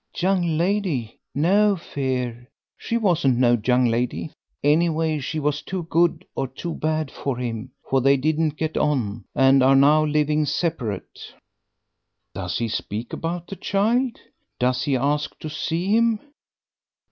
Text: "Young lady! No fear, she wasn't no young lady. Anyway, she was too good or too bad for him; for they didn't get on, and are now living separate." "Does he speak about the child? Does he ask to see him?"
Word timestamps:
"Young 0.17 0.57
lady! 0.57 1.19
No 1.35 1.75
fear, 1.75 2.49
she 2.75 2.97
wasn't 2.97 3.37
no 3.37 3.55
young 3.63 3.85
lady. 3.85 4.31
Anyway, 4.63 5.19
she 5.19 5.39
was 5.39 5.61
too 5.61 5.83
good 5.91 6.25
or 6.33 6.47
too 6.47 6.73
bad 6.73 7.11
for 7.11 7.37
him; 7.37 7.69
for 7.87 8.01
they 8.01 8.17
didn't 8.17 8.55
get 8.57 8.75
on, 8.75 9.25
and 9.35 9.61
are 9.61 9.75
now 9.75 10.03
living 10.03 10.47
separate." 10.47 11.19
"Does 12.33 12.57
he 12.57 12.67
speak 12.67 13.13
about 13.13 13.45
the 13.45 13.55
child? 13.55 14.17
Does 14.59 14.81
he 14.81 14.95
ask 14.97 15.37
to 15.37 15.51
see 15.51 15.95
him?" 15.95 16.19